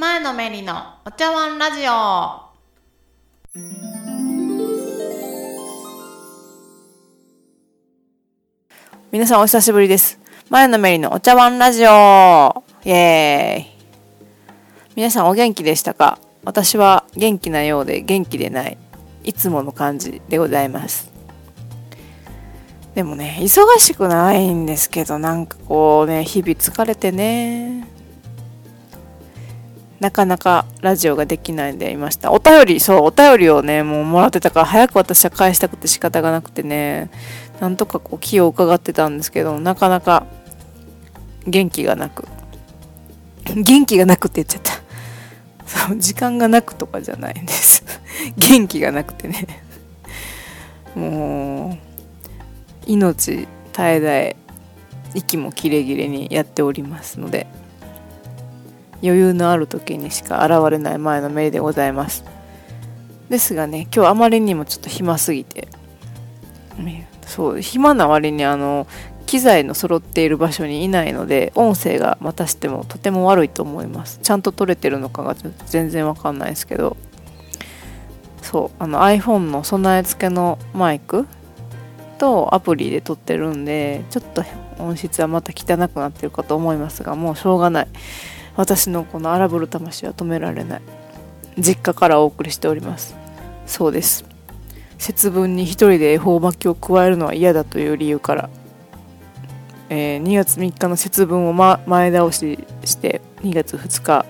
[0.00, 2.40] 前のめりのお茶碗ラジオ
[9.12, 10.18] 皆さんお久しぶりです。
[10.48, 13.66] 前のめりのお茶碗ラジオイエーイ
[14.96, 16.18] 皆さんお元気でしたか？
[16.44, 18.78] 私は元気なようで元気でない。
[19.22, 21.10] いつもの感じでございます。
[22.94, 27.86] でもね、忙しくないんですけど、なんかこうね、日々疲れてね、
[30.00, 32.32] なかなかラジオができないんでいました。
[32.32, 37.10] お便り、そう、お便りをね、もうもらってたから、早く私は返したくて仕方がなくてね、
[37.60, 40.24] なんとかこう気を伺ってたんですけど、なかなか
[41.46, 42.26] 元気がなく。
[43.54, 44.72] 元気がなくって言っちゃった。
[45.66, 47.84] そう、時間がなくとかじゃないんです。
[48.36, 49.46] 元気がなくてね。
[50.94, 51.78] もう、
[52.86, 53.48] 命絶
[53.78, 54.36] え絶え、
[55.14, 57.46] 息も切れ切れにやっておりますので、
[59.02, 62.24] 余裕のある時にしか現れない前のメリでございます。
[63.28, 65.68] ですがね、今日あまりにもちょっと暇すぎて、
[67.26, 68.86] そう、暇な割にあの、
[69.26, 74.18] 機材の揃っている場所にいないので、音声がまたしてもとても悪いと思います。
[74.20, 76.96] ちゃんと撮れてるのかが全然わかんないですけど、
[78.42, 81.28] そう、あの iPhone の備え付けのマイク
[82.18, 84.42] とアプリで撮ってるんで、ちょっと
[84.80, 87.88] 音質はまた汚くなってるかと思いますが、もうしょうがない。
[88.60, 90.82] 私のこの荒ぶる魂は止められない。
[91.58, 93.16] 実家からお送りしております。
[93.66, 94.26] そうです。
[94.98, 98.50] 節分に一人で恵方巻きを加えるのは嫌だという理由から、
[99.88, 104.26] えー2月3日の節分を、ま、前倒しして2月2日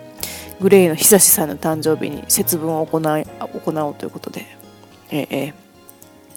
[0.60, 4.46] グレイの久志さんの誕生日に節分を行い行おうということで、
[5.10, 5.54] ええ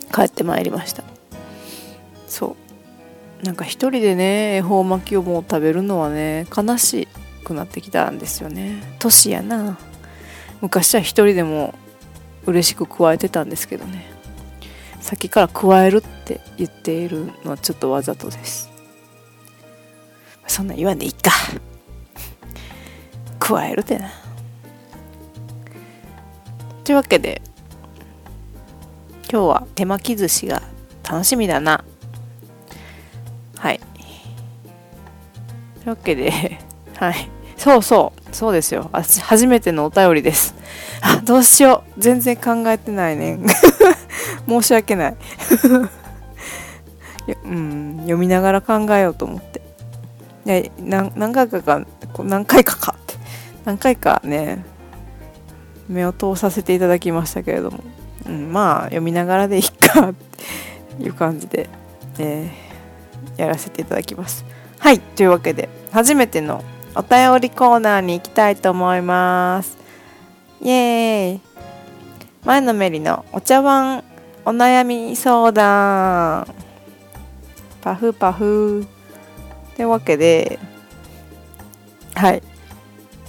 [0.09, 1.03] ー帰ってまいりました。
[2.27, 2.55] そ
[3.41, 3.45] う。
[3.45, 7.07] なんか一人でね恵方巻きをもう食べるのはね悲しい。
[7.43, 8.81] くなってきたんですよね。
[8.99, 9.77] 年やな。
[10.61, 11.75] 昔は一人でも
[12.45, 14.05] 嬉しく加えてたんですけどね。
[15.01, 18.71] さっきから加えるって言っているのはちょっとわざとです。
[20.47, 21.31] そんな言わんでいいか。
[23.39, 24.09] 加えるってな。
[26.85, 27.41] というわけで
[29.29, 30.61] 今日は手巻き寿司が
[31.03, 31.83] 楽しみだな。
[33.57, 33.79] はい。
[33.79, 33.85] と
[35.81, 36.59] いうわけで
[36.97, 37.32] はい。
[37.63, 38.35] そうそう。
[38.35, 38.89] そうですよ。
[38.91, 40.53] あ初めてのお便りです。
[41.01, 42.01] あ、どうしよう。
[42.01, 43.39] 全然考えてないね。
[44.49, 45.15] 申し訳ない。
[47.45, 49.61] うん、読みながら考えようと思って。
[50.45, 51.85] で何回かか、
[52.19, 53.13] 何回かかって。
[53.63, 54.65] 何回かね、
[55.87, 57.79] 目を通させていただきましたけれども。
[58.27, 60.13] うん、まあ、読みながらでいいかっ
[60.97, 61.69] ていう感じで、
[62.19, 62.73] えー
[63.37, 64.45] やらせていただきます。
[64.79, 64.99] はい。
[64.99, 66.63] というわけで、初めての
[66.95, 69.77] お便りコーナーに行きたいと思います。
[70.61, 71.41] イエーイ。
[72.45, 74.03] 前のめりのお茶碗
[74.45, 76.45] お悩み相談。
[77.81, 78.85] パフパフ。
[79.75, 80.59] というわけで
[82.13, 82.43] はい。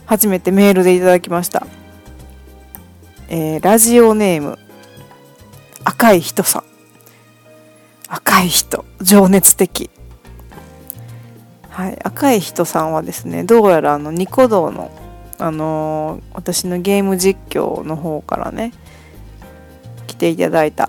[0.05, 1.67] 初めてメールでいただきました。
[3.29, 4.59] えーラジオネーム。
[5.85, 6.65] 赤い人さん。
[8.09, 8.85] 赤い人。
[9.01, 9.91] 情熱的。
[11.75, 14.93] はい、赤い人さんはですねどうやらあのニコ動の、
[15.39, 18.73] あのー私のゲーム実況の方からね
[20.07, 20.89] 来ていただいた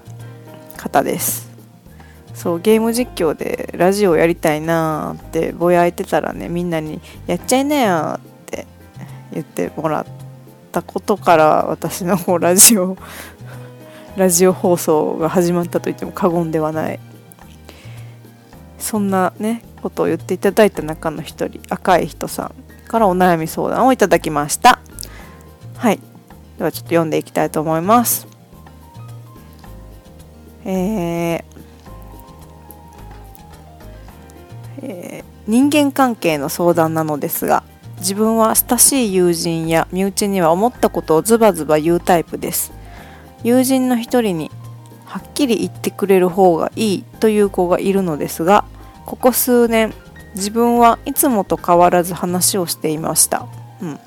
[0.78, 1.50] 方です。
[2.36, 8.68] そうゲーム実況でラジオやりたいなーってぼやいてたらねみんなに「やっちゃいなよ」って
[9.34, 10.06] 言ってもらっ
[10.72, 12.96] たことから私のこうラジオ
[14.18, 17.00] ラジオ放送が始まったと言っても過言ではない。
[18.78, 22.56] そんなねことを言っていただいた中の一人赤い人さん
[22.88, 24.80] からお悩み相談をいただきました。
[25.78, 26.00] はい。
[26.58, 28.28] ではちょっと読んでいきたいと思います。
[30.66, 31.44] えー
[34.82, 37.64] えー人間関係の相談なのですが
[38.00, 42.74] 自分は親しい友人や身内には思ったことをズバズバ言うタイプです。
[43.44, 44.50] 友人の一人に
[45.06, 48.66] はっきり言ってくれる方がいいという子がいるのですが
[49.06, 49.94] ここ数年
[50.36, 53.48] 自分はいつもと変わらず話をしていました。
[53.82, 54.00] うん。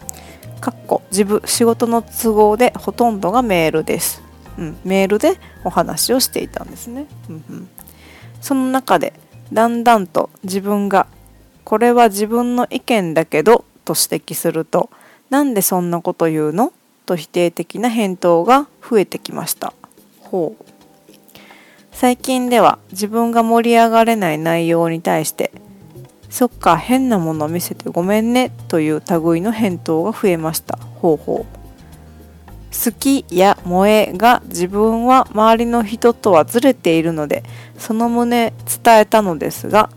[0.60, 4.22] かっこ自分仕事の都合でほとんどがメールです。
[4.58, 7.06] うん、メールでお話をしていたんですね。
[7.28, 7.68] うんうん、
[8.40, 9.12] その中で
[9.52, 11.06] だんだんと自分が
[11.64, 14.90] これは自分の意見だけどと指摘すると
[15.30, 16.72] なんでそんなこと言うの？
[17.06, 19.72] と否定的な返答が増えてきました。
[20.20, 20.64] ほう
[22.00, 25.50] 最近では自分が盛り上がれない内容に対して
[26.30, 30.76] そっか変なもの見せてごめんねという類の返答が増えました。
[30.76, 31.46] ほうほう
[32.72, 37.42] 好きや萌えが自分は周りの人とはずれているので
[37.78, 38.52] その旨
[38.84, 39.90] 伝えたのですが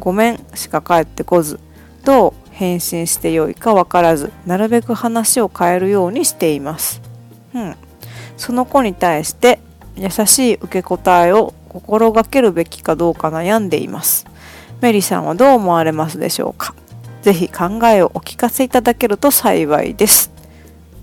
[0.00, 1.60] ごめんしか返ってこず
[2.04, 7.00] どう返信してよいか分からずなるべく話を変えるようにしています。
[7.54, 7.76] うん。
[8.36, 9.60] その子に対して
[9.96, 14.26] 優しい受け答えを心がけるべきかどうか悩んでいます。
[14.80, 16.74] メリさんはどう思われますでしょうか？
[17.22, 20.30] ぜひ考えをお聞かせいただけると幸いです。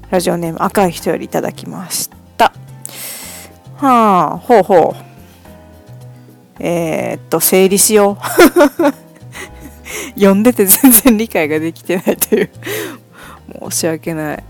[0.10, 2.54] ラジオネーム赤い人よりいただきました。
[3.78, 5.04] はあほうほう。
[6.60, 8.24] えー、っと整理しよう。
[10.20, 12.50] 読んでて全然理解ができてないという。
[13.70, 14.44] 申し訳ない。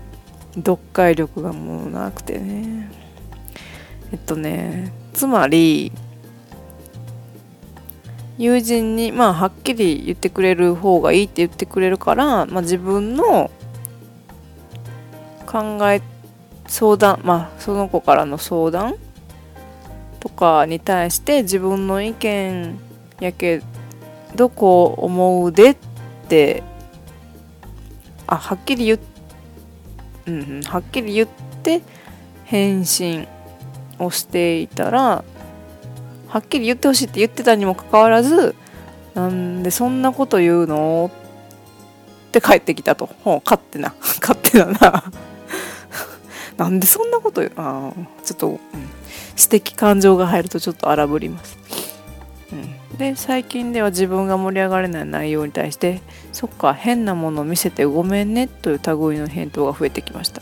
[0.56, 2.90] 読解力がもうなくてね。
[4.12, 5.92] えっとねつまり
[8.38, 13.50] 友人にまあはっきり言ってくれる方がいいって言ってくれるから、まあ、自分の
[15.46, 16.02] 考え
[16.66, 18.96] 相談まあその子からの相談
[20.20, 22.78] とかに対して自分の意見
[23.20, 23.62] やけ
[24.34, 25.76] どこう思うでっ
[26.28, 26.62] て
[28.26, 28.98] あはっきり言っ
[30.26, 31.28] うん、うん、はっきり言っ
[31.62, 31.82] て
[32.44, 33.26] 返信
[34.04, 35.24] をしていたら
[36.28, 38.54] はっきり言ってほしいって言ってたにもかかわらず
[39.14, 41.10] なんでそんなこと言うの
[42.28, 43.10] って帰ってきたと。
[43.44, 43.94] 勝手な。
[44.20, 45.04] 勝手だな。
[46.56, 47.52] なんでそんなこと言う？
[47.56, 47.92] あ
[48.24, 48.58] ちょっと、うん、
[49.36, 51.58] 私的感情が入るとちょっと荒ぶります。
[52.50, 56.00] うん、で、最近では自分が盛り上がれない内容に対して、
[56.32, 60.40] そっか、変なものを見せてごめんねという類の返答が増えてきました。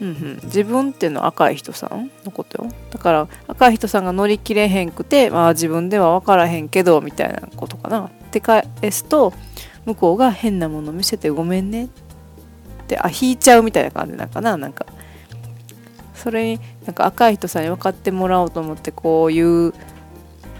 [0.00, 2.70] うんうん、自分っていうのは赤い人さんのことよ。
[2.90, 8.06] だから赤い人さんが乗り切れへんくて、まあ、自分では分からへんけどみたいなことかな。
[8.06, 9.32] って返すと
[9.86, 11.88] 向こうが変なもの見せてごめんねっ
[12.86, 14.56] てあ引いちゃうみたいな感じなんかな。
[14.56, 14.86] なんか
[16.14, 19.74] それになんか赤い人さんに分かってもらおうと思ってこう言う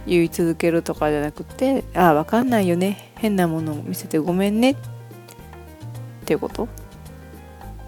[0.06, 3.12] 言い続けるとかじゃなくてああ分かんないよね。
[3.16, 4.76] 変なものを見せてごめんねっ
[6.24, 6.68] ていうこと？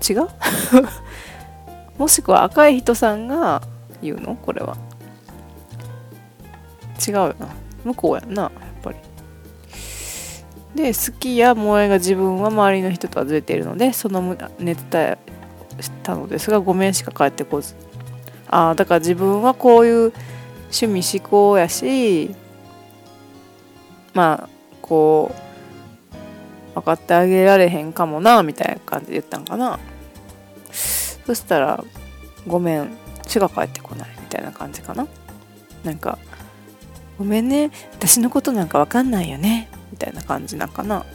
[0.09, 0.29] 違う？
[2.01, 3.61] もしくは赤い人さんが
[4.01, 4.35] 言うの？
[4.35, 4.75] これは。
[7.07, 7.49] 違うよな。
[7.85, 8.53] 向こうやんなやっ
[8.83, 8.99] ぱり。
[10.75, 15.19] で好きや萌えが自分は周りの人とはずれているのでその熱伝え
[15.83, 17.75] したのですがごめんしか返ってこず。
[18.49, 20.13] ああだから自分はこういう
[20.73, 22.35] 趣味思考やし
[24.15, 24.49] まあ
[24.81, 25.35] こ
[26.73, 29.79] う分かってあげられへんかもなみたいな感じで言ったんかな。
[31.31, 31.85] そしたら
[32.49, 32.91] 「ごめん
[33.23, 35.07] 血が返ってこない」みたいな感じかな。
[35.85, 36.19] なんか
[37.19, 41.07] 「ごめんね私のことなんか分かんないよね」みたいな感じなんかな。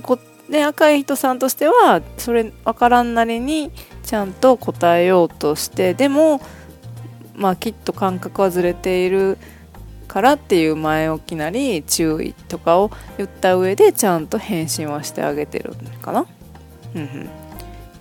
[0.00, 0.16] こ
[0.48, 3.72] で赤い人さんとしてはそれ分からんなりに
[4.04, 6.40] ちゃんと答えようとしてでも
[7.34, 9.38] まあきっと感覚はずれている
[10.06, 16.26] からっていう前置きなり注意とかを言った上でちゃんと返信はしてあげてるのかな。
[16.94, 17.47] うんうん。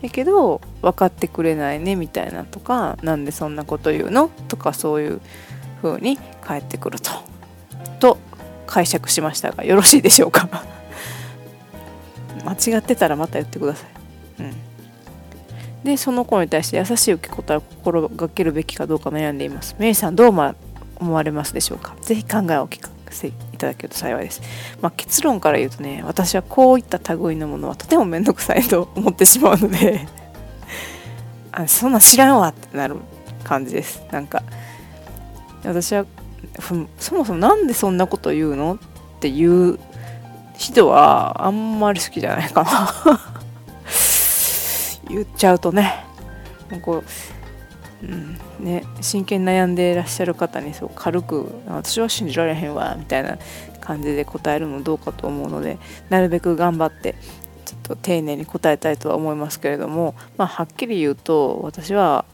[0.02, 4.30] やけど分かってくれないねみたいなとかなんでそんなこと言うの？
[4.48, 5.22] とかそういう
[5.82, 7.12] 風に返ってくると。
[8.00, 8.18] と
[8.68, 10.50] 解釈しましたがよろしいでしょうか？
[12.46, 13.86] 間違ってたらまた言ってくださ
[14.40, 14.54] い、うん、
[15.83, 19.76] でその子に対して優しい受け答えを心がけるべきかどうか悩んでいます。
[19.80, 21.95] メイさんどう思われますでしょうか？
[22.02, 24.42] ぜひ考えを聞かせいただけると幸いです。
[24.81, 30.07] まあ、結論から言うとね、私はこういった類のものはとても面倒くさいと思ってしまうので
[31.52, 32.97] あそんな知らんわってなる
[33.44, 34.04] 感じです。
[34.11, 34.44] なんか、
[35.64, 36.06] 私は
[36.99, 39.80] そもそもなんでそんなこと言うのっていう
[40.57, 42.94] 人はあんまり好きじゃないかな
[45.09, 46.06] 言っちゃうとね
[46.81, 47.37] こう
[48.04, 48.37] うん。
[48.66, 53.37] ね、真剣に悩んでいらっしゃる方にそう軽く「私は信じられへんわ」みたいな
[53.81, 55.77] 感じで答えるのどうかと思うので
[56.09, 57.16] なるべく頑張って
[57.66, 62.25] ちょっと丁寧に答えたいとは思いますけれども、まあ、はっきり言うと私は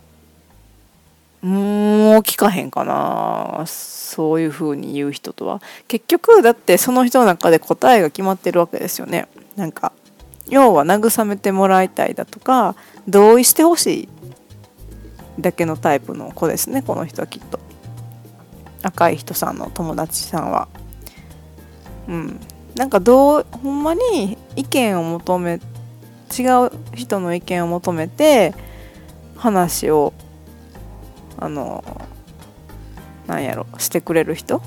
[1.42, 5.62] もう聞かへんかなそういうふうに言う人とは。
[5.90, 9.28] 結局だってその人の中で答えが決まってるわけですよね。
[9.58, 9.92] なんか
[10.48, 12.76] 要は慰めてもらいたいだとか
[13.08, 14.10] 同意してほしい
[15.40, 17.60] だけのタイプの子ですねこの人はきっと。
[18.82, 20.68] 赤い人さんの友達さんは。
[22.08, 22.40] うん。
[22.76, 25.62] なんかどうほんまに意見を求め
[26.38, 28.54] 違う人の意見を求めて
[29.38, 30.14] 話を
[31.38, 31.84] あの
[33.28, 34.62] なんやろしてくれる人？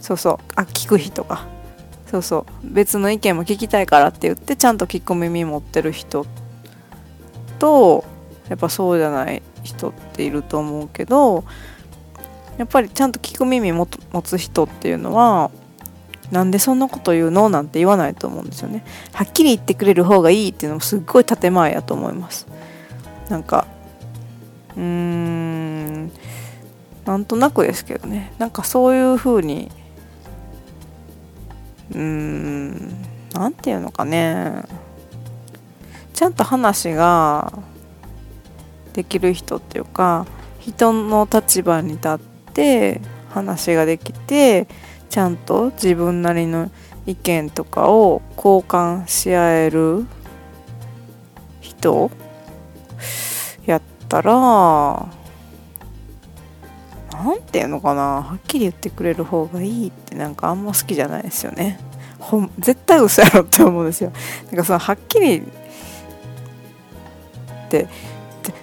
[0.00, 0.38] そうそう。
[0.54, 1.46] あ聞く人が
[2.06, 2.44] そうそう。
[2.62, 6.26] 別の意見も聞きたいからって言ってちゃんと聞く耳持ってる人
[7.58, 8.04] と
[8.48, 11.44] やっぱそうじゃない人っていると思うけど
[12.56, 13.86] やっぱりちゃんと聞く耳持
[14.22, 15.50] つ人っていうのは
[16.30, 17.48] なんでそんなこと言うの？
[17.48, 18.84] なんて言わないと思うんですよね。
[19.12, 22.46] はっきり言ってくれる方がいいっていうのもすっごい建前やと思います。
[23.30, 23.66] なんか
[24.76, 26.12] うーん
[27.06, 28.34] なんとなくですけどね。
[28.38, 29.70] なんかそういう風に
[31.92, 32.72] うーん
[33.32, 34.64] なんていうのかね。
[36.12, 37.52] ちゃんと話が
[38.92, 40.26] できる人っていうか
[40.60, 42.18] 人の立場に立っ
[42.52, 44.66] て話ができて
[45.08, 46.70] ちゃんと自分なりの
[47.06, 50.06] 意見とかを交換し合える
[51.60, 52.10] 人
[53.64, 55.08] やったらな
[57.34, 61.80] んていうのかなはっきり言ってくれる方がいいってなんかあんま好きじゃないですよね。
[62.18, 64.12] ほん絶対嘘やろって思うんですよ。
[64.46, 65.42] なんかそのはっきりっ
[67.70, 67.88] て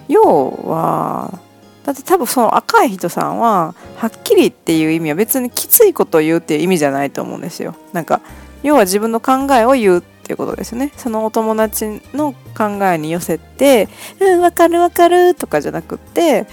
[0.08, 1.40] 要は
[1.86, 7.76] だって多分その赤い人さんははっきりっていう意味は別にきついことを言うっていう意味じゃないと思うんですよ。
[7.94, 8.22] なんか
[8.64, 10.92] 要は自分の考えを言うっていうことですね。
[10.98, 13.88] そのお友達の考えに寄せて
[14.20, 16.48] 「うん分かる分かる」とかじゃなくって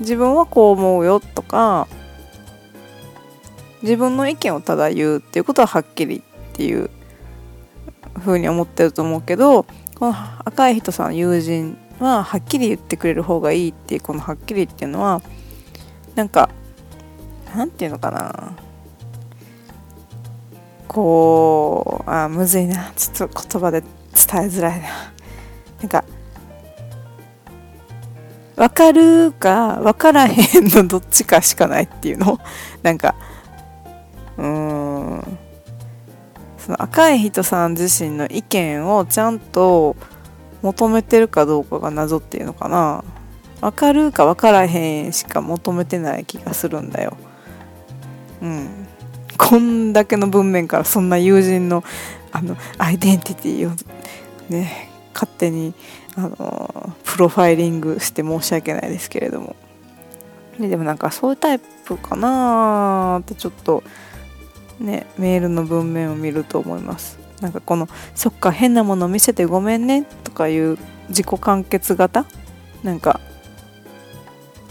[0.00, 1.88] 自分はこう思うよとか
[3.82, 6.90] 自分の意見をただ言うっていうことははっきりっていう
[8.18, 9.64] ふうに思ってると思うけど
[9.94, 10.14] この
[10.44, 15.22] 赤い人さん友人ははっきり言ってくれる方がいいっていうこのはっきりっていうのは
[16.14, 16.50] なんか
[17.54, 18.56] なんていうのかな。
[20.88, 22.92] こうあむずいな。
[22.96, 23.92] ちょっと言葉で伝え
[24.46, 24.88] づらいな。
[25.80, 26.04] なんか
[28.56, 32.38] 分かるか分からへんのどっちかしかないっていうの。
[32.82, 33.14] なんか
[34.38, 35.38] うーん。
[36.58, 39.94] その赤い人さん自身の意見をちゃんと
[40.66, 43.04] 求めてるかどうかが謎っていうのかな。
[43.60, 47.16] 分かるか分からへんしか求めてない気がするんだよ。
[48.42, 48.86] うん。
[49.38, 51.84] こんだけの文面からそんな友人の
[52.32, 53.76] あのアイデンティティを
[54.48, 55.72] ね勝手に
[56.16, 59.54] あのプロファイリングして申し訳ないですけれども。
[60.58, 63.84] ででもなんかそういうタイプかなってちょっと
[64.80, 67.25] ねメールの文面を見ると思います。
[67.40, 70.78] なんかこの「そっか変なもの見せてごめんね」とかいう
[71.08, 72.24] 自己完結型？
[72.82, 73.20] なんか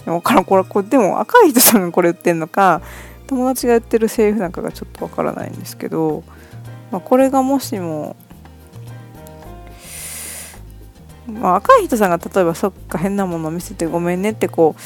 [0.05, 2.81] 分からんこれこれでも赤い人さんがこれ言ってんのか
[3.27, 6.23] 友達が言ってるセリフなんかがちょっとわからないんですけど、
[6.91, 8.15] まあ、これがもしも、
[11.27, 14.81] まあ、赤い人さんが例えば「そっか変なもの見せてごめんね」ってこう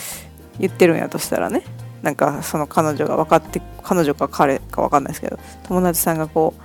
[0.59, 1.63] 言ってるんやとしたらね
[2.01, 6.61] なんかその彼女が分かって彼女か彼か分かんないですけど友達さんがこう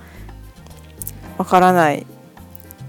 [1.37, 2.05] 分からない。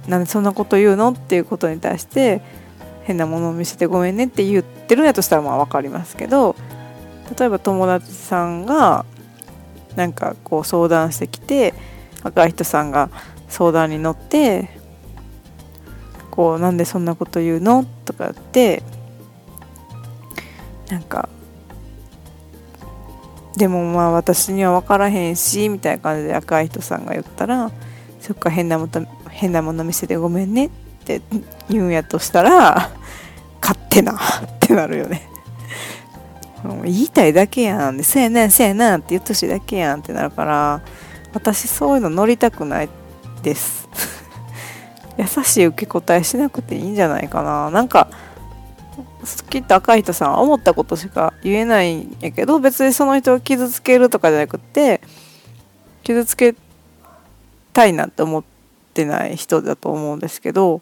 [0.06, 1.10] なんでそんなこと言うの？
[1.10, 2.40] っていうことに対して
[3.04, 6.54] 変なものを見せてごめんねって言ってるんやとしたらまあ分かりますけど
[7.38, 9.04] 例えば友達さんが
[9.96, 11.74] なんかこう相談してきて
[12.22, 13.10] 赤い人さんが
[13.48, 14.68] 相談に乗って
[16.30, 17.84] こうなんでそんなこと言うの？
[18.04, 18.82] とかって
[20.88, 21.28] なんか
[23.56, 27.72] でもまあ私には分からへんしみたいな感じで赤い人さんが言ったら
[28.26, 30.66] そっか変なもの変なもの見せてごめんね。
[30.66, 30.70] っ
[31.04, 31.22] て
[31.70, 32.90] 言うんやとしたら
[33.60, 34.18] 勝手なっ
[34.58, 35.28] てなるよね。
[36.82, 38.02] 言いたいだけやん。
[38.02, 40.82] せやなせやなって言ってほしだけやんってなるから
[41.34, 42.88] 私そういうの乗りたくない
[43.44, 43.88] です。
[45.16, 47.70] 優しい受け答えしなくていいんじゃないかな。
[47.70, 48.08] なんか
[49.50, 55.00] きっと赤い人さんは思ったことしか言えないんやけど別にその人を傷つけるとかじゃなくて
[56.02, 56.56] 傷つけ
[57.76, 58.44] たいなって思っ
[58.94, 60.80] てない人だと思うんですけど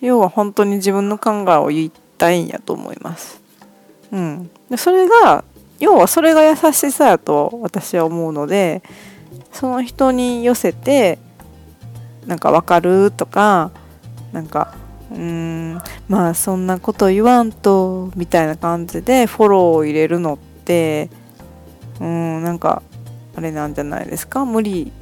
[0.00, 3.40] 要は本当に自分の考えを言いたいんやと思います。
[4.10, 5.44] うん、でそれが
[5.78, 8.82] 要はそれが優しさやと私は思うので
[9.52, 11.18] その人に寄せて
[12.26, 13.70] なんか分かるとか
[14.32, 14.74] なんか
[15.12, 21.08] うーんまあそんなこと言わんとみたいな感じでフォローを入れるのって
[22.00, 22.82] うんなんか
[23.36, 24.44] あれなんじゃないですか？
[24.44, 24.92] 無理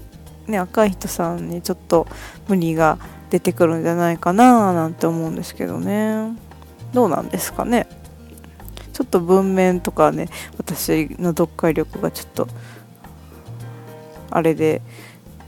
[0.49, 2.07] ね赤い人さんにちょっと
[2.49, 2.99] 無理が
[3.31, 6.37] 出てくるんじゃないかななんて思うんですけどね
[6.93, 7.87] どうなんですかね
[8.93, 12.49] ちょっと文面とかね私の読解力がちょっと
[14.31, 14.83] あれで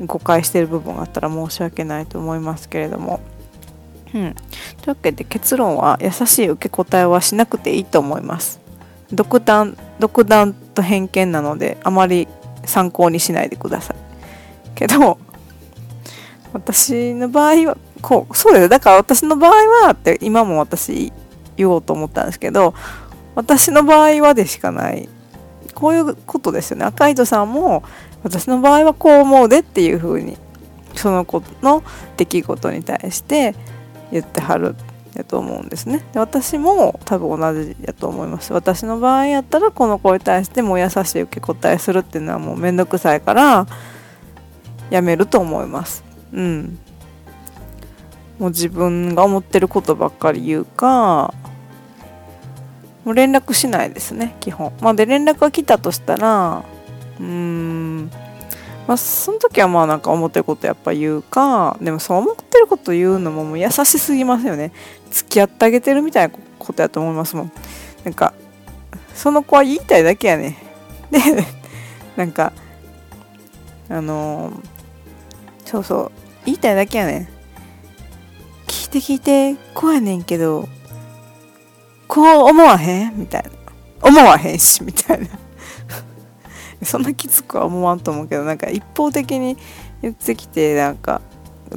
[0.06, 3.20] 誤解してる部分があったら申し訳ないと思いますけれども。
[4.12, 8.60] うん、というわけで結論は優しい受け答えはしなくていいと思います。
[9.12, 12.28] 独断独断と偏見なのであまり
[12.64, 13.96] 参考にしないでください
[14.74, 15.18] けど
[16.52, 21.12] 私の場合はこうそうですだから私の場合はって今も私
[21.56, 22.74] 言おうと思ったんですけど
[23.34, 25.08] 私の場合はでしかない。
[25.74, 26.84] こういうことですよね。
[26.84, 27.82] 赤糸さんも
[28.22, 30.36] 私の場合はこう思うでっていうふうに
[30.94, 31.82] その子の
[32.16, 33.54] 出来事に対して
[34.12, 34.76] 言ってはる
[35.14, 36.04] やと思うんですね。
[36.12, 38.52] で私も多分同じやと思います。
[38.52, 43.66] 私の場合やったらこの子に対しても優しい受け答えするっていうのはもうめんどくさいから
[44.90, 46.04] やめると思います。
[46.32, 46.78] うん。
[48.38, 51.34] もう自分が思ってることばっかり言うか
[53.04, 54.72] もう連絡しないですね基本。
[54.80, 56.64] まあで連絡が来たとしたら
[57.18, 58.10] うーん。
[58.88, 64.72] まあその時はまあなんか思ってることやっぱ言うかでもそう思ってること言うのももう優しすぎますよね。
[65.10, 67.52] 付き合ってあげてるみたいなことやと思いますもん。
[68.04, 68.32] なんか
[69.14, 70.56] その子は言いたいだけやね。
[71.10, 71.20] で
[72.16, 72.54] なんか
[73.90, 74.69] あのー
[75.70, 76.12] そうそう。
[76.46, 77.28] 言いたいだけやねん。
[78.66, 80.68] 聞いて聞いてこうやねんけど
[82.08, 83.50] こう思わへんみたいな。
[84.02, 85.28] 思わへんしみたいな。
[86.82, 89.56] そんなきつくは思わんと思うけどなんか一方的に
[90.02, 91.20] 言ってきてなんか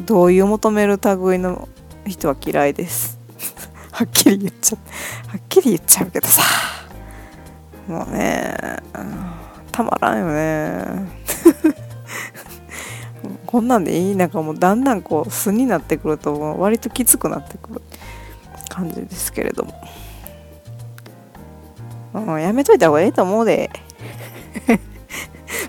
[0.06, 1.68] 同意を求める類の
[2.08, 3.20] 人は嫌いです。
[3.94, 5.30] はっきり言っちゃう。
[5.30, 6.42] はっきり言っちゃうけどさ。
[7.88, 8.56] もうね
[9.72, 11.23] たまらんよね。
[13.54, 14.16] こんなんでいい？
[14.16, 17.82] なんかもうだんだんこう素になってくると割ときつくなってくる
[18.68, 19.74] 感じですけれども、
[22.16, 23.70] うん、やめといた方がいいと思うで。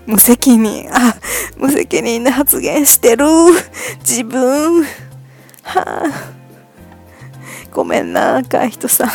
[0.07, 0.89] 無責任。
[0.91, 1.15] あ
[1.57, 3.25] 無責任な発言してる。
[3.99, 4.83] 自分。
[4.83, 4.87] は
[5.75, 6.05] あ。
[7.71, 9.11] ごめんな赤い人さ、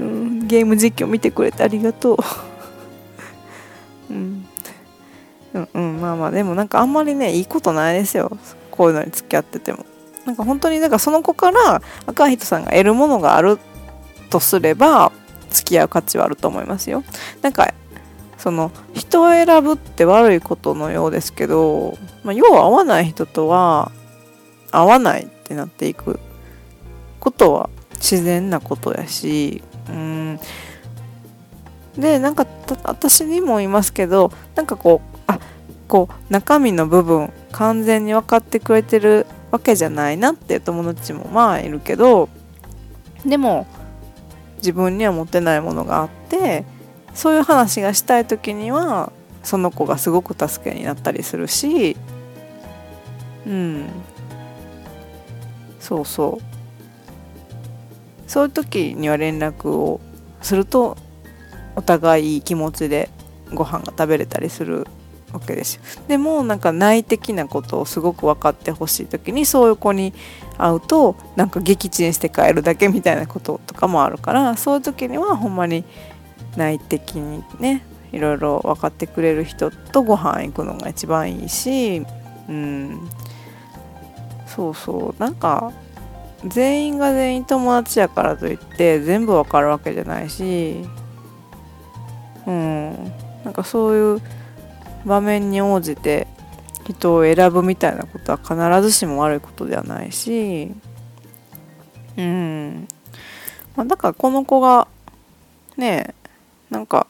[0.00, 2.53] ん、ゲーム実況見てくれてありがとう。
[5.54, 8.36] うんうんまあまあでもなんかあんまりねいいことないですよ。
[8.70, 9.86] こういうのに付き合ってても。
[10.26, 13.58] なんか本当になんかその子から赤い人さんが得るものがある
[14.30, 15.12] とすれば
[15.50, 17.04] 付き合う価値はあると思いますよ。
[17.42, 17.72] なんか
[18.38, 23.92] その人を選ぶって悪いことのようですけど、まあ、要は合わない人とは
[24.70, 26.18] 合わないってなっていく
[27.20, 30.40] ことは自然なことやしうん。
[31.96, 32.46] でなんか
[32.82, 35.13] 私にもいますけどなんかこう
[35.94, 42.28] こう中身の部分完全に分かってくれてるわけじゃないなって友達もまあいるけど
[43.24, 43.68] でも
[44.56, 46.64] 自分には持ってないものがあって
[47.14, 49.12] そういう話がしたい時には
[49.44, 51.96] その子がすごく助けになったりするし
[53.46, 53.86] うん。
[55.78, 58.28] そうそう。
[58.28, 60.00] そういう時には連絡を
[60.42, 60.96] すると
[61.76, 63.10] お互いいい気持ちで
[63.52, 64.88] ご飯が食べれたりする
[65.34, 65.82] わけですよ。
[66.08, 70.14] でもなんか内的なことをすごく分かってほしい時にそういう子に
[70.56, 75.84] 会うとなんか撃沈して帰るだけみたいなこととかもあるからそういう時にはほんまに
[76.56, 82.06] 内的にねいろいろ分かってくれる人とご飯行くのが一番いいし
[82.48, 83.08] うん。
[84.46, 85.20] そうそう。
[85.20, 85.72] なんか
[86.46, 90.84] 全員が全員友達やからといって全部わかるわけじゃないし
[92.46, 93.12] うん。
[93.44, 94.22] なんかそういう
[95.04, 96.26] 場面に応じて
[96.86, 100.70] 人を選ぶみたいなことは必ずしも悪いことではないし
[102.16, 102.88] うん、
[103.76, 104.86] まあ、だからこの子が
[105.76, 106.14] ね
[106.70, 107.06] なんか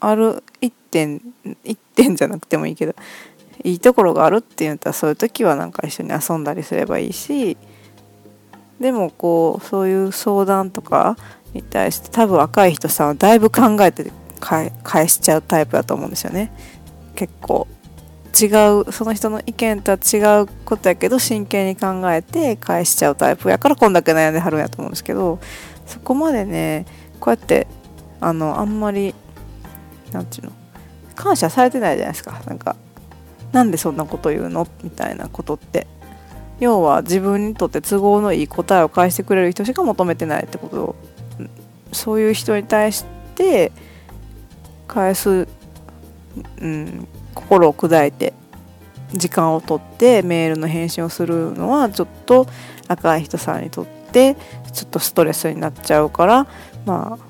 [0.00, 1.20] ある一点
[1.64, 2.94] 一点じゃなくてもいいけど
[3.64, 7.56] いいところがあるって言ったらそういう時はなんか一緒に遊んだりすればいいし
[8.78, 11.16] でもこうそういう相談とか
[11.54, 16.52] に対して多分若い人さんはだいぶ考えて返しちゃうタイプだと思うんですよね。
[17.16, 17.66] 結構
[18.40, 18.46] 違
[18.80, 25.40] うその人の意見とは違うことやけど真剣に考えて返しちゃうタイプやからこんだけ悩んではるんやと思うんですけど
[25.86, 26.86] そこまでね
[27.18, 27.66] こうやって
[28.20, 29.14] あのあんまり
[30.12, 30.52] なんていうの
[31.14, 32.42] 感謝されてないじゃないですか。
[32.46, 32.76] なんか
[33.52, 35.86] なんでそんなこと言うのみたいなことって。
[36.58, 40.82] 要は自分にとって都合のいい答えを返してくれる人しか求めてないってこと。
[40.82, 40.96] を
[41.92, 43.72] そういう人に対して
[44.88, 45.48] 返す、
[46.60, 48.32] うん、心を砕いて
[49.12, 52.46] 時間をとってメールの返信をするのはちょっと
[52.88, 54.36] 赤い人さんにとって
[54.72, 56.46] ちょっとストレスになっちゃうから
[56.84, 57.26] まあ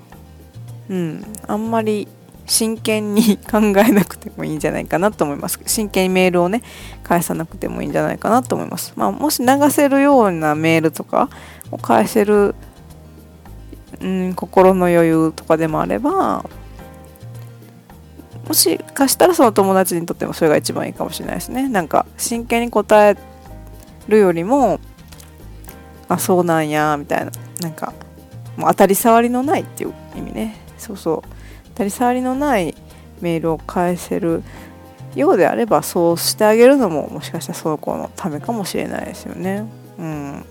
[0.88, 2.08] うんあんまり
[2.46, 5.60] 真剣に考えなくてもいいんじゃないかなと思います。
[5.66, 6.62] 真剣にメールをね、
[7.02, 8.92] 返さなくてもいいんじゃないかなと思います。
[8.96, 11.28] まあ、もし流せるようなメールとか
[11.70, 12.54] を返せる、
[14.00, 16.48] うん、心の余裕とかでもあれば、
[18.48, 21.68] もしかしたらその友達にとってもそれが一番いいかもしれないですね。
[21.68, 23.16] なんか真剣に答え
[24.08, 24.78] るよりも
[26.08, 27.32] あそうなんやみたいな。
[27.60, 27.92] なんか
[28.56, 30.56] もう当たり障りのないっていう意味ね。
[30.78, 31.28] そうそう。
[31.70, 32.74] 当たり障りのない
[33.20, 34.42] メールを返せる
[35.14, 39.66] ようであればそうしてあげるのももしかしたらその子のためかもしれないですよね。
[39.98, 40.44] うん。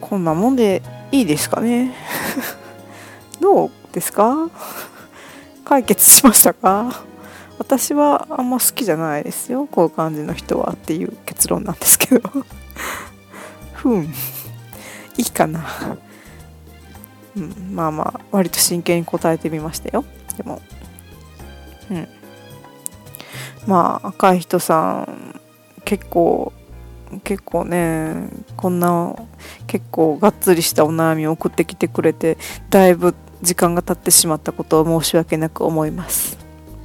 [0.00, 1.92] こんなもんでいいですかね。
[3.40, 4.48] どうですか？
[5.70, 7.04] 解決しましたか？
[7.60, 9.68] 私はあんま好きじゃないですよ。
[9.68, 12.28] こういう感じの人はっていう結論なんですけど。
[13.74, 14.02] ふん。
[15.16, 15.64] いいかな。
[17.36, 20.04] うん、まあまあ割と真剣に答えてみましたよ。
[20.36, 20.60] でも。
[21.88, 22.08] うん。
[23.68, 25.40] まあ赤い人さん
[25.84, 26.52] 結構
[27.22, 29.14] 結構ねこんな
[29.68, 32.38] 結構がっつりしたお悩みを送ってきてくれて
[32.70, 36.38] だいぶ時間が経ってしまったことを申し訳なく思います。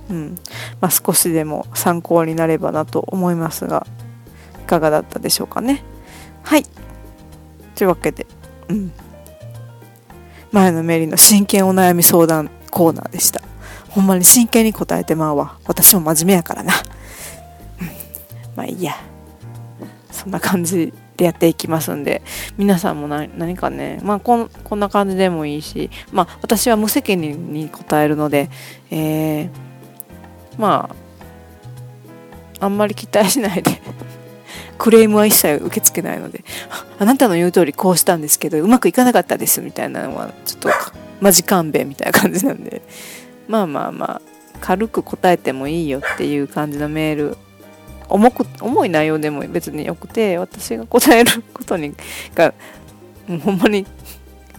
[0.09, 0.35] うん
[0.81, 3.87] まあ、少しでも参考になればなと思いますが
[4.61, 5.83] いかがだったでしょうかね。
[6.43, 6.65] はい
[7.75, 8.25] というわけで、
[8.69, 8.91] うん、
[10.51, 13.41] 前のメリの真剣お悩み相談コーナーでした。
[13.89, 15.57] ほんまに真剣に答えてまうわ。
[15.65, 16.73] 私も真面目やからな。
[18.55, 18.93] まあいいや。
[20.11, 22.21] そんな感じでやっていきますんで
[22.57, 28.49] 皆さんも何かねまあここんな感じでもいいしまあ私は無責任に答えるので、
[28.91, 29.49] えー、
[30.57, 30.89] ま
[32.59, 33.81] ああんまり期待しないで
[34.77, 36.43] クレームは一切受け付けないので
[36.99, 40.69] あなたの言う通りこうしたんですけどうまくいかなかったですみたいなのはちょっと
[41.21, 42.81] マジ勘弁みたいな感じなんで
[43.47, 44.21] まあまあまあ
[44.61, 47.37] 軽く答えてもいいよっていう感じのメール
[48.09, 51.93] 重く重い内容でも別によくて私が答えることに
[52.33, 52.53] が
[53.27, 53.85] もうほんまに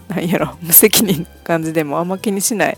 [0.07, 2.77] 何やろ無責任感じでもあんま気にしない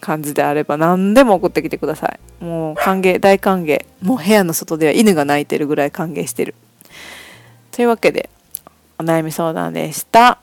[0.00, 2.44] 感じであれば何でも送ってきてください。
[2.44, 3.84] もう歓迎大歓迎。
[4.00, 6.54] もう部屋の外では犬が鳴いてるぐらい歓迎してる。
[7.70, 8.30] というわけで
[8.98, 10.38] お悩み相談でした。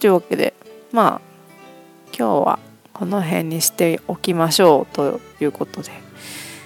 [0.00, 0.54] というわけで、
[0.92, 1.20] まあ、
[2.16, 2.58] 今日は
[2.94, 5.90] この辺にしておきましょうということで、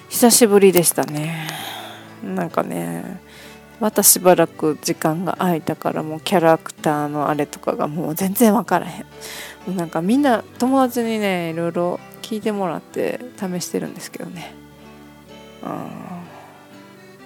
[0.08, 1.48] 久しぶりでしたね。
[2.22, 3.20] なんかね、
[3.80, 9.02] またしばらく時間が空いたからもうキャラクターのあれとかがもう全然分からへ
[9.72, 9.76] ん。
[9.76, 14.54] なんかみんな友達にね、いろいろ聞いてもらって試してるんですけどね。
[15.64, 15.90] うん、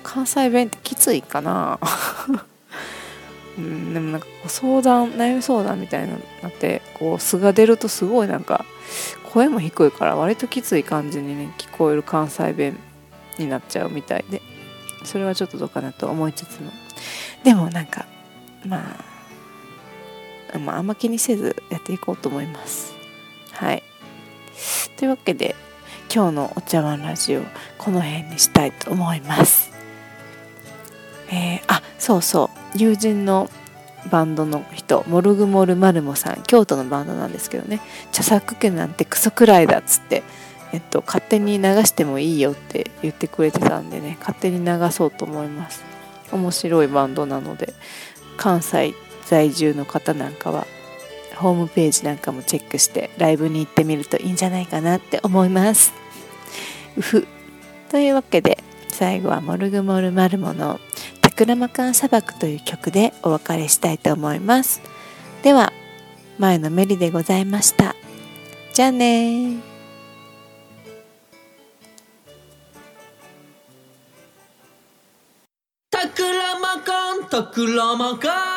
[0.02, 1.78] 関西弁ってきついかな
[3.58, 6.18] うん、でもなんか相談悩み相談みたいなの
[6.48, 8.64] ってこう素が出るとすごいなんか
[9.32, 12.78] 声も低いから割ときつい感じにね聞こえる関西弁
[13.36, 14.40] になっちゃうみたいで
[15.04, 16.70] それはちょっとどうかなと思いつつも。
[17.44, 18.06] でもなんか
[18.64, 18.96] ま
[20.54, 22.94] あ、まあ、あんま気にせずやっていこうと思います。
[23.52, 23.82] はい。
[24.96, 25.56] というわけで
[26.12, 27.42] 今日のお茶碗ラジオ
[27.76, 29.72] この辺にしたいと思います。
[31.30, 32.57] えー、あそうそう。
[32.74, 33.50] 友人の
[34.10, 37.80] バンドの人モルグモルマルモさん京都のバンドなんですけどね。
[38.10, 40.22] 著作権なんてクソくらいだっつって、
[40.72, 45.84] えっと、勝手に流してもいいよって言ってくれてたんでね勝手に流そうと思います。
[46.32, 47.74] 面白いバンドなので
[48.36, 48.94] 関西
[49.26, 50.66] 在住の方なんかは
[51.36, 55.92] ホームページなんかもチェックしてライブに行ってみるといいんじゃないかなって思います。
[56.96, 57.26] うふ。
[57.90, 60.80] というわけで最後はモルグモルマルモの
[61.38, 64.80] クラマカン砂漠という曲でお別れしたいと思います。
[65.44, 65.72] では、
[66.36, 67.94] 前のメリでございました。
[68.74, 69.52] じゃあね
[75.90, 78.47] タクラマカンタクラマカン